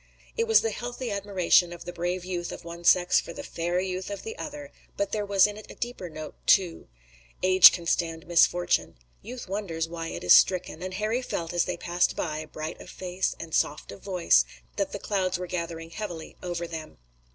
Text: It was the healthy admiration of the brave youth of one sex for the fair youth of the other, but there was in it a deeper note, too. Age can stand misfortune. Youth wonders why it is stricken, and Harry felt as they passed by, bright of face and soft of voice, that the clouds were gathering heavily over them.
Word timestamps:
It 0.35 0.47
was 0.47 0.61
the 0.61 0.71
healthy 0.71 1.11
admiration 1.11 1.71
of 1.71 1.85
the 1.85 1.93
brave 1.93 2.25
youth 2.25 2.51
of 2.51 2.65
one 2.65 2.83
sex 2.83 3.19
for 3.19 3.33
the 3.33 3.43
fair 3.43 3.79
youth 3.79 4.09
of 4.09 4.23
the 4.23 4.35
other, 4.35 4.71
but 4.97 5.11
there 5.11 5.27
was 5.27 5.45
in 5.45 5.57
it 5.57 5.67
a 5.69 5.75
deeper 5.75 6.09
note, 6.09 6.33
too. 6.47 6.87
Age 7.43 7.71
can 7.71 7.85
stand 7.85 8.25
misfortune. 8.25 8.95
Youth 9.21 9.47
wonders 9.47 9.87
why 9.87 10.07
it 10.07 10.23
is 10.23 10.33
stricken, 10.33 10.81
and 10.81 10.95
Harry 10.95 11.21
felt 11.21 11.53
as 11.53 11.65
they 11.65 11.77
passed 11.77 12.15
by, 12.15 12.45
bright 12.45 12.81
of 12.81 12.89
face 12.89 13.35
and 13.39 13.53
soft 13.53 13.91
of 13.91 14.01
voice, 14.01 14.43
that 14.75 14.91
the 14.91 14.97
clouds 14.97 15.37
were 15.37 15.45
gathering 15.45 15.91
heavily 15.91 16.35
over 16.41 16.65
them. 16.65 16.97